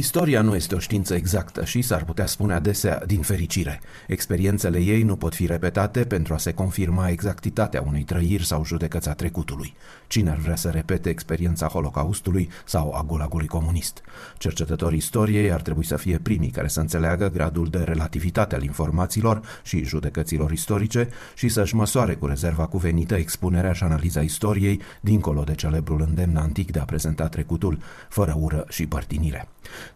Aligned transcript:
Istoria 0.00 0.42
nu 0.42 0.54
este 0.54 0.74
o 0.74 0.78
știință 0.78 1.14
exactă 1.14 1.64
și 1.64 1.82
s-ar 1.82 2.04
putea 2.04 2.26
spune 2.26 2.52
adesea 2.52 3.02
din 3.06 3.22
fericire. 3.22 3.80
Experiențele 4.06 4.78
ei 4.78 5.02
nu 5.02 5.16
pot 5.16 5.34
fi 5.34 5.46
repetate 5.46 6.04
pentru 6.04 6.34
a 6.34 6.38
se 6.38 6.52
confirma 6.52 7.08
exactitatea 7.08 7.84
unei 7.86 8.02
trăiri 8.02 8.46
sau 8.46 8.64
judecăți 8.64 9.08
a 9.08 9.12
trecutului. 9.12 9.74
Cine 10.06 10.30
ar 10.30 10.36
vrea 10.36 10.56
să 10.56 10.68
repete 10.68 11.08
experiența 11.08 11.66
Holocaustului 11.66 12.48
sau 12.64 12.92
a 12.94 13.02
gulagului 13.02 13.46
comunist? 13.46 14.02
Cercetătorii 14.36 14.98
istoriei 14.98 15.52
ar 15.52 15.62
trebui 15.62 15.84
să 15.84 15.96
fie 15.96 16.18
primii 16.18 16.50
care 16.50 16.68
să 16.68 16.80
înțeleagă 16.80 17.30
gradul 17.30 17.66
de 17.66 17.78
relativitate 17.78 18.54
al 18.54 18.62
informațiilor 18.62 19.40
și 19.62 19.84
judecăților 19.84 20.50
istorice 20.50 21.08
și 21.34 21.48
să-și 21.48 21.74
măsoare 21.74 22.14
cu 22.14 22.26
rezerva 22.26 22.66
cuvenită 22.66 23.14
expunerea 23.14 23.72
și 23.72 23.82
analiza 23.82 24.20
istoriei 24.20 24.80
dincolo 25.00 25.42
de 25.42 25.54
celebrul 25.54 26.04
îndemn 26.08 26.36
antic 26.36 26.70
de 26.70 26.78
a 26.78 26.84
prezenta 26.84 27.28
trecutul 27.28 27.78
fără 28.08 28.36
ură 28.38 28.64
și 28.68 28.86
părtinire. 28.86 29.48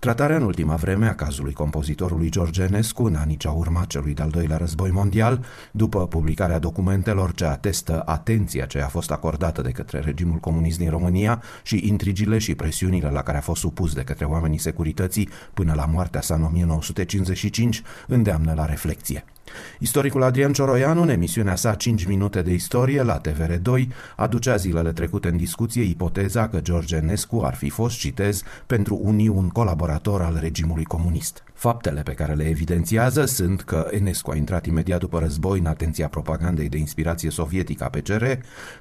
Tratarea 0.02 0.37
în 0.37 0.42
ultima 0.42 0.74
vreme 0.74 1.06
a 1.06 1.15
cazului 1.15 1.52
compozitorului 1.52 2.30
George 2.30 2.62
Enescu 2.62 3.05
în 3.05 3.15
anii 3.15 3.37
ce 3.37 3.48
au 3.48 3.59
urmat 3.59 3.87
celui 3.87 4.15
de-al 4.15 4.30
doilea 4.30 4.56
război 4.56 4.91
mondial, 4.91 5.45
după 5.73 6.06
publicarea 6.06 6.59
documentelor 6.59 7.34
ce 7.34 7.45
atestă 7.45 8.02
atenția 8.07 8.66
ce 8.66 8.80
a 8.80 8.87
fost 8.88 9.10
acordată 9.10 9.62
de 9.62 9.70
către 9.70 10.01
regimul 10.01 10.38
comunist 10.38 10.79
din 10.79 10.91
România 10.91 11.43
și 11.62 11.88
intrigile 11.88 12.38
și 12.38 12.55
presiunile 12.55 13.10
la 13.10 13.23
care 13.23 13.38
a 13.38 13.41
fost 13.41 13.60
supus 13.60 13.95
de 13.95 14.02
către 14.02 14.24
oamenii 14.24 14.59
securității 14.59 15.29
până 15.54 15.73
la 15.74 15.85
moartea 15.85 16.21
sa 16.21 16.35
în 16.35 16.43
1955, 16.43 17.82
îndeamnă 18.07 18.52
la 18.57 18.66
reflexie. 18.66 19.24
Istoricul 19.79 20.23
Adrian 20.23 20.52
Cioroianu, 20.52 21.02
în 21.02 21.09
emisiunea 21.09 21.54
sa 21.54 21.74
5 21.74 22.04
minute 22.04 22.43
de 22.43 22.52
istorie 22.52 23.02
la 23.02 23.21
TVR2, 23.21 23.87
aducea 24.16 24.57
zilele 24.57 24.93
trecute 24.93 25.29
în 25.29 25.37
discuție 25.37 25.82
ipoteza 25.82 26.48
că 26.48 26.60
George 26.60 26.96
Enescu 26.96 27.43
ar 27.45 27.54
fi 27.54 27.68
fost, 27.68 27.98
citez, 27.98 28.43
pentru 28.66 29.01
unii 29.02 29.29
un 29.29 29.48
colaborator 29.48 30.23
al 30.23 30.38
regimului 30.40 30.85
comunist. 30.85 31.43
Faptele 31.63 32.02
pe 32.02 32.13
care 32.13 32.35
le 32.35 32.45
evidențiază 32.49 33.24
sunt 33.24 33.63
că 33.63 33.88
Enescu 33.91 34.30
a 34.30 34.37
intrat 34.37 34.66
imediat 34.66 34.99
după 34.99 35.18
război 35.18 35.59
în 35.59 35.66
atenția 35.66 36.09
propagandei 36.09 36.69
de 36.69 36.77
inspirație 36.77 37.30
sovietică 37.30 37.85
a 37.85 37.88
PCR, 37.88 38.24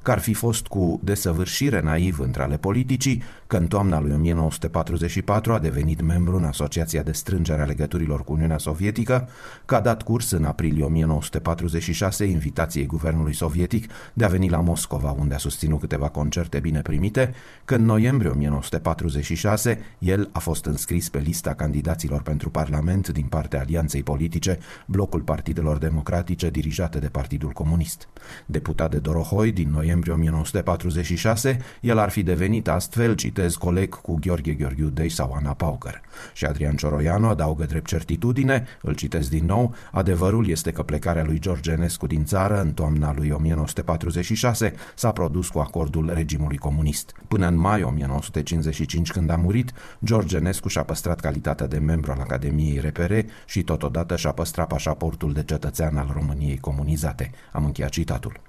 că 0.01 0.11
ar 0.11 0.19
fi 0.19 0.33
fost 0.33 0.67
cu 0.67 0.99
desăvârșire 1.03 1.81
naiv 1.81 2.19
între 2.19 2.43
ale 2.43 2.57
politicii, 2.57 3.23
că 3.47 3.57
în 3.57 3.67
toamna 3.67 3.99
lui 3.99 4.11
1944 4.11 5.53
a 5.53 5.59
devenit 5.59 6.01
membru 6.01 6.35
în 6.35 6.43
Asociația 6.43 7.01
de 7.01 7.11
Strângere 7.11 7.61
a 7.61 7.65
Legăturilor 7.65 8.23
cu 8.23 8.33
Uniunea 8.33 8.57
Sovietică, 8.57 9.29
că 9.65 9.75
a 9.75 9.79
dat 9.79 10.01
curs 10.01 10.31
în 10.31 10.43
aprilie 10.43 10.83
1946 10.83 12.25
invitației 12.25 12.85
guvernului 12.85 13.33
sovietic 13.33 13.91
de 14.13 14.25
a 14.25 14.27
veni 14.27 14.49
la 14.49 14.59
Moscova, 14.59 15.15
unde 15.19 15.33
a 15.33 15.37
susținut 15.37 15.79
câteva 15.79 16.09
concerte 16.09 16.59
bine 16.59 16.81
primite, 16.81 17.33
că 17.65 17.75
în 17.75 17.85
noiembrie 17.85 18.29
1946 18.29 19.79
el 19.99 20.29
a 20.31 20.39
fost 20.39 20.65
înscris 20.65 21.09
pe 21.09 21.19
lista 21.19 21.53
candidaților 21.53 22.21
pentru 22.21 22.49
Parlament 22.49 22.69
Parlament 22.71 23.07
din 23.07 23.25
partea 23.25 23.59
alianței 23.59 24.03
politice, 24.03 24.59
blocul 24.85 25.21
partidelor 25.21 25.77
democratice 25.77 26.49
dirijate 26.49 26.99
de 26.99 27.07
Partidul 27.07 27.49
Comunist. 27.49 28.07
Deputat 28.45 28.91
de 28.91 28.97
Dorohoi 28.97 29.51
din 29.51 29.69
noiembrie 29.71 30.13
1946, 30.13 31.57
el 31.81 31.97
ar 31.97 32.09
fi 32.09 32.23
devenit 32.23 32.67
astfel, 32.67 33.15
citez 33.15 33.55
coleg 33.55 34.01
cu 34.01 34.17
Gheorghe 34.19 34.53
Gheorghiu 34.53 34.87
Dei 34.87 35.09
sau 35.09 35.33
Ana 35.33 35.53
Paucăr. 35.53 36.01
Și 36.33 36.45
Adrian 36.45 36.75
Cioroianu 36.75 37.27
adaugă 37.27 37.65
drept 37.65 37.87
certitudine, 37.87 38.65
îl 38.81 38.93
citesc 38.93 39.29
din 39.29 39.45
nou, 39.45 39.75
adevărul 39.91 40.49
este 40.49 40.71
că 40.71 40.83
plecarea 40.83 41.23
lui 41.23 41.39
George 41.39 41.71
Enescu 41.71 42.07
din 42.07 42.25
țară 42.25 42.61
în 42.61 42.73
toamna 42.73 43.13
lui 43.13 43.31
1946 43.31 44.73
s-a 44.95 45.11
produs 45.11 45.47
cu 45.49 45.59
acordul 45.59 46.11
regimului 46.13 46.57
comunist. 46.57 47.13
Până 47.27 47.47
în 47.47 47.55
mai 47.55 47.83
1955, 47.83 49.11
când 49.11 49.29
a 49.29 49.35
murit, 49.35 49.71
George 50.03 50.37
Enescu 50.37 50.67
și-a 50.67 50.83
păstrat 50.83 51.19
calitatea 51.19 51.67
de 51.67 51.77
membru 51.77 52.11
al 52.11 52.19
Academiei 52.19 52.59
Academiei 52.61 52.79
Repere 52.79 53.25
și 53.45 53.63
totodată 53.63 54.15
și-a 54.15 54.31
păstrat 54.31 54.67
pașaportul 54.67 55.33
de 55.33 55.43
cetățean 55.43 55.97
al 55.97 56.09
României 56.13 56.57
comunizate. 56.57 57.31
Am 57.51 57.65
încheiat 57.65 57.89
citatul. 57.89 58.39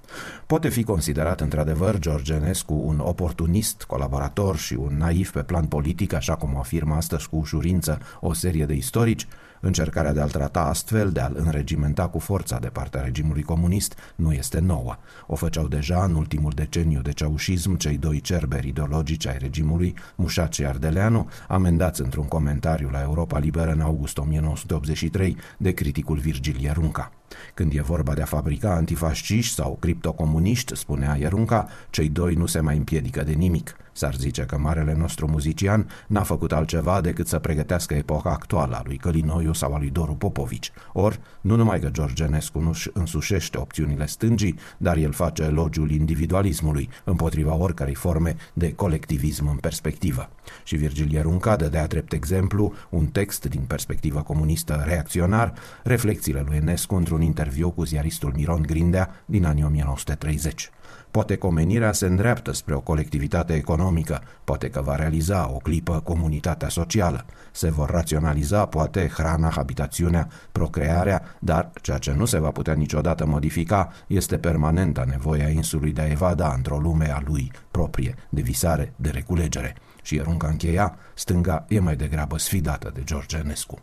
Poate 0.47 0.69
fi 0.69 0.83
considerat 0.83 1.41
într-adevăr 1.41 1.99
George 1.99 2.33
Enescu 2.33 2.81
un 2.85 2.99
oportunist, 2.99 3.83
colaborator 3.83 4.57
și 4.57 4.73
un 4.73 4.97
naiv 4.97 5.31
pe 5.31 5.43
plan 5.43 5.65
politic, 5.65 6.13
așa 6.13 6.35
cum 6.35 6.57
afirmă 6.57 6.95
astăzi 6.95 7.29
cu 7.29 7.35
ușurință 7.35 7.99
o 8.19 8.33
serie 8.33 8.65
de 8.65 8.73
istorici, 8.73 9.27
Încercarea 9.65 10.13
de 10.13 10.19
a-l 10.19 10.29
trata 10.29 10.59
astfel, 10.59 11.11
de 11.11 11.19
a-l 11.19 11.35
înregimenta 11.37 12.07
cu 12.07 12.19
forța 12.19 12.59
de 12.59 12.67
partea 12.67 13.01
regimului 13.01 13.41
comunist, 13.41 13.95
nu 14.15 14.31
este 14.31 14.59
nouă. 14.59 14.95
O 15.27 15.35
făceau 15.35 15.67
deja 15.67 16.03
în 16.03 16.15
ultimul 16.15 16.51
deceniu 16.55 17.01
de 17.01 17.11
ceaușism 17.11 17.77
cei 17.77 17.97
doi 17.97 18.21
cerberi 18.21 18.67
ideologici 18.67 19.27
ai 19.27 19.37
regimului, 19.37 19.95
Mușat 20.15 20.53
și 20.53 20.65
Ardeleanu, 20.65 21.29
amendați 21.47 22.01
într-un 22.01 22.27
comentariu 22.27 22.89
la 22.89 23.01
Europa 23.01 23.39
Liberă 23.39 23.71
în 23.71 23.79
august 23.93 24.19
1983 24.19 25.37
de 25.57 25.73
criticul 25.73 26.19
Virgil 26.19 26.59
Ierunca. 26.59 27.11
Când 27.53 27.73
e 27.73 27.81
vorba 27.81 28.13
de 28.13 28.21
a 28.21 28.25
fabrica 28.25 28.73
antifasciști 28.73 29.53
sau 29.55 29.77
criptocomuniști, 29.79 30.75
spunea 30.75 31.17
Ierunca, 31.19 31.67
cei 31.89 32.09
doi 32.09 32.33
nu 32.33 32.45
se 32.45 32.59
mai 32.59 32.77
împiedică 32.77 33.23
de 33.23 33.31
nimic. 33.31 33.75
S-ar 33.95 34.15
zice 34.15 34.41
că 34.41 34.57
marele 34.57 34.93
nostru 34.93 35.27
muzician 35.27 35.89
n-a 36.07 36.23
făcut 36.23 36.51
altceva 36.51 37.01
decât 37.01 37.27
să 37.27 37.39
pregătească 37.39 37.93
epoca 37.93 38.29
actuală 38.29 38.75
a 38.75 38.81
lui 38.85 38.97
Călinoiu 38.97 39.53
sau 39.53 39.73
a 39.73 39.77
lui 39.77 39.89
Doru 39.89 40.13
Popovici. 40.13 40.71
Or, 40.93 41.19
nu 41.41 41.55
numai 41.55 41.79
că 41.79 41.89
George 41.89 42.23
Enescu 42.23 42.59
nu-și 42.59 42.89
însușește 42.93 43.57
opțiunile 43.57 44.05
stângii, 44.05 44.55
dar 44.77 44.97
el 44.97 45.11
face 45.11 45.43
elogiul 45.43 45.91
individualismului 45.91 46.89
împotriva 47.03 47.55
oricărei 47.55 47.95
forme 47.95 48.35
de 48.53 48.73
colectivism 48.73 49.47
în 49.47 49.55
perspectivă. 49.57 50.29
Și 50.63 50.75
Virgil 50.75 51.11
Ierunca 51.11 51.55
dădea 51.55 51.87
drept 51.87 52.13
exemplu 52.13 52.73
un 52.89 53.05
text 53.05 53.45
din 53.45 53.61
perspectiva 53.67 54.21
comunistă 54.21 54.83
reacționar, 54.85 55.53
reflexiile 55.83 56.43
lui 56.45 56.55
Enescu 56.55 56.95
într-un 56.95 57.21
interviu 57.23 57.71
cu 57.71 57.83
ziaristul 57.83 58.33
Miron 58.35 58.61
Grindea 58.61 59.09
din 59.25 59.45
anii 59.45 59.63
1930. 59.63 60.69
Poate 61.11 61.35
că 61.35 61.47
omenirea 61.47 61.91
se 61.91 62.05
îndreaptă 62.05 62.51
spre 62.51 62.75
o 62.75 62.79
colectivitate 62.79 63.53
economică, 63.53 64.21
poate 64.43 64.69
că 64.69 64.81
va 64.81 64.95
realiza 64.95 65.51
o 65.53 65.57
clipă 65.57 65.99
comunitatea 65.99 66.69
socială. 66.69 67.25
Se 67.51 67.69
vor 67.69 67.89
raționaliza, 67.89 68.65
poate, 68.65 69.07
hrana, 69.07 69.49
habitațiunea, 69.49 70.27
procrearea, 70.51 71.21
dar 71.39 71.71
ceea 71.81 71.97
ce 71.97 72.13
nu 72.13 72.25
se 72.25 72.39
va 72.39 72.51
putea 72.51 72.73
niciodată 72.73 73.25
modifica 73.25 73.91
este 74.07 74.37
permanenta 74.37 75.03
nevoia 75.07 75.49
insului 75.49 75.91
de 75.91 76.01
a 76.01 76.09
evada 76.09 76.53
într-o 76.55 76.77
lume 76.77 77.11
a 77.11 77.21
lui 77.25 77.51
proprie, 77.71 78.15
de 78.29 78.41
visare, 78.41 78.93
de 78.95 79.09
reculegere. 79.09 79.75
Și 80.01 80.15
Ierunca 80.15 80.47
încheia, 80.47 80.97
stânga 81.13 81.65
e 81.67 81.79
mai 81.79 81.95
degrabă 81.95 82.37
sfidată 82.37 82.91
de 82.93 83.03
George 83.03 83.37
Enescu. 83.37 83.79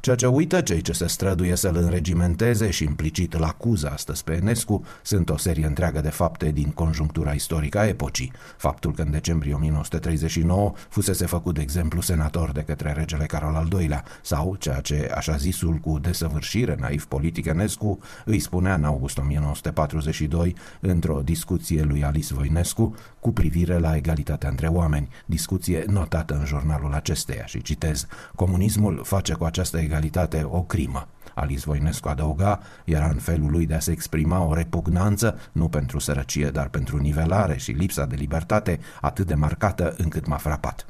Ceea 0.00 0.16
ce 0.16 0.26
uită 0.26 0.60
cei 0.60 0.80
ce 0.80 0.92
se 0.92 1.06
străduie 1.06 1.56
să-l 1.56 1.76
înregimenteze 1.76 2.70
și 2.70 2.84
implicit 2.84 3.34
îl 3.34 3.42
acuză 3.42 3.90
astăzi 3.90 4.24
pe 4.24 4.32
Enescu 4.32 4.84
sunt 5.02 5.30
o 5.30 5.36
serie 5.36 5.66
întreagă 5.66 6.00
de 6.00 6.08
fapte 6.08 6.50
din 6.50 6.70
conjunctura 6.70 7.32
istorică 7.32 7.78
a 7.78 7.86
epocii. 7.86 8.32
Faptul 8.56 8.92
că 8.92 9.02
în 9.02 9.10
decembrie 9.10 9.54
1939 9.54 10.72
fusese 10.88 11.26
făcut, 11.26 11.54
de 11.54 11.60
exemplu, 11.60 12.00
senator 12.00 12.52
de 12.52 12.60
către 12.60 12.92
regele 12.92 13.24
Carol 13.24 13.54
al 13.54 13.68
II-lea 13.80 14.04
sau 14.22 14.56
ceea 14.58 14.80
ce 14.80 15.10
așa 15.14 15.36
zisul 15.36 15.74
cu 15.74 15.98
desăvârșire 15.98 16.76
naiv 16.78 17.04
politic 17.04 17.46
Enescu 17.46 17.98
îi 18.24 18.38
spunea 18.38 18.74
în 18.74 18.84
august 18.84 19.18
1942 19.18 20.54
într-o 20.80 21.20
discuție 21.24 21.82
lui 21.82 22.04
Alice 22.04 22.34
Voinescu 22.34 22.94
cu 23.20 23.32
privire 23.32 23.78
la 23.78 23.96
egalitatea 23.96 24.48
între 24.48 24.66
oameni, 24.66 25.08
discuție 25.26 25.84
notată 25.86 26.34
în 26.34 26.44
jurnalul 26.44 26.92
acesteia 26.92 27.46
și 27.46 27.62
citez 27.62 28.06
Comunismul 28.34 29.00
face 29.04 29.32
cu 29.32 29.44
această 29.56 29.78
egalitate 29.78 30.46
o 30.50 30.62
crimă. 30.62 31.08
Alice 31.34 31.62
Voinescu 31.64 32.08
adăuga, 32.08 32.60
era 32.84 33.08
în 33.08 33.18
felul 33.18 33.50
lui 33.50 33.66
de 33.66 33.74
a 33.74 33.78
se 33.78 33.92
exprima 33.92 34.44
o 34.44 34.54
repugnanță, 34.54 35.38
nu 35.52 35.68
pentru 35.68 35.98
sărăcie, 35.98 36.50
dar 36.50 36.68
pentru 36.68 36.96
nivelare 36.96 37.56
și 37.56 37.70
lipsa 37.70 38.06
de 38.06 38.14
libertate 38.14 38.78
atât 39.00 39.26
de 39.26 39.34
marcată 39.34 39.94
încât 39.98 40.26
m-a 40.26 40.36
frapat. 40.36 40.86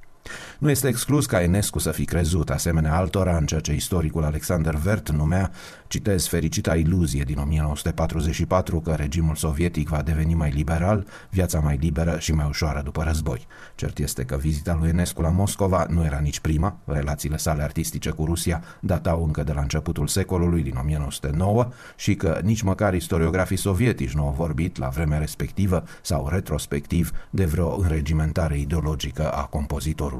Nu 0.58 0.70
este 0.70 0.88
exclus 0.88 1.26
ca 1.26 1.42
Enescu 1.42 1.78
să 1.78 1.90
fi 1.90 2.04
crezut, 2.04 2.50
asemenea 2.50 2.96
altora, 2.96 3.36
în 3.36 3.46
ceea 3.46 3.60
ce 3.60 3.74
istoricul 3.74 4.24
Alexander 4.24 4.74
Vert 4.74 5.10
numea, 5.10 5.50
citez, 5.86 6.26
fericita 6.26 6.76
iluzie 6.76 7.22
din 7.22 7.38
1944 7.38 8.80
că 8.80 8.92
regimul 8.92 9.34
sovietic 9.34 9.88
va 9.88 10.02
deveni 10.02 10.34
mai 10.34 10.50
liberal, 10.50 11.06
viața 11.30 11.58
mai 11.60 11.76
liberă 11.80 12.18
și 12.18 12.32
mai 12.32 12.46
ușoară 12.48 12.80
după 12.84 13.02
război. 13.02 13.46
Cert 13.74 13.98
este 13.98 14.24
că 14.24 14.36
vizita 14.36 14.76
lui 14.80 14.88
Enescu 14.88 15.22
la 15.22 15.30
Moscova 15.30 15.86
nu 15.88 16.04
era 16.04 16.18
nici 16.18 16.40
prima, 16.40 16.76
relațiile 16.84 17.36
sale 17.36 17.62
artistice 17.62 18.10
cu 18.10 18.24
Rusia 18.24 18.62
datau 18.80 19.24
încă 19.24 19.42
de 19.42 19.52
la 19.52 19.60
începutul 19.60 20.06
secolului 20.06 20.62
din 20.62 20.76
1909 20.80 21.68
și 21.96 22.14
că 22.14 22.40
nici 22.42 22.62
măcar 22.62 22.94
istoriografii 22.94 23.56
sovietici 23.56 24.14
nu 24.14 24.26
au 24.26 24.34
vorbit 24.36 24.78
la 24.78 24.88
vremea 24.88 25.18
respectivă 25.18 25.84
sau 26.02 26.28
retrospectiv 26.28 27.10
de 27.30 27.44
vreo 27.44 27.76
înregimentare 27.80 28.58
ideologică 28.58 29.30
a 29.30 29.44
compozitorului. 29.44 30.15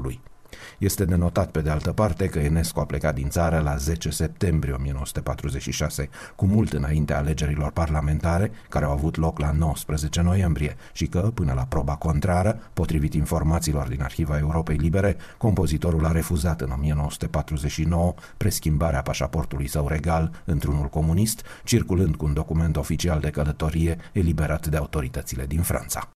Este 0.77 1.05
de 1.05 1.15
notat 1.15 1.51
pe 1.51 1.61
de 1.61 1.69
altă 1.69 1.91
parte 1.91 2.25
că 2.25 2.39
Enescu 2.39 2.79
a 2.79 2.85
plecat 2.85 3.15
din 3.15 3.29
țară 3.29 3.59
la 3.59 3.75
10 3.75 4.09
septembrie 4.09 4.73
1946, 4.73 6.09
cu 6.35 6.45
mult 6.45 6.73
înainte 6.73 7.13
alegerilor 7.13 7.71
parlamentare, 7.71 8.51
care 8.69 8.85
au 8.85 8.91
avut 8.91 9.17
loc 9.17 9.39
la 9.39 9.51
19 9.51 10.21
noiembrie, 10.21 10.75
și 10.91 11.05
că, 11.05 11.19
până 11.19 11.53
la 11.53 11.65
proba 11.65 11.95
contrară, 11.95 12.59
potrivit 12.73 13.13
informațiilor 13.13 13.87
din 13.87 14.01
Arhiva 14.01 14.37
Europei 14.37 14.75
Libere, 14.75 15.17
compozitorul 15.37 16.05
a 16.05 16.11
refuzat 16.11 16.61
în 16.61 16.71
1949 16.71 18.13
preschimbarea 18.37 19.01
pașaportului 19.01 19.67
său 19.67 19.87
regal 19.87 20.41
într-unul 20.45 20.85
comunist, 20.85 21.45
circulând 21.63 22.15
cu 22.15 22.25
un 22.25 22.33
document 22.33 22.77
oficial 22.77 23.19
de 23.19 23.29
călătorie 23.29 23.97
eliberat 24.11 24.67
de 24.67 24.77
autoritățile 24.77 25.45
din 25.45 25.61
Franța. 25.61 26.09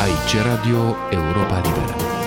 Aici 0.00 0.44
Radio 0.44 0.94
Europa 1.10 1.60
Liberă. 1.60 2.23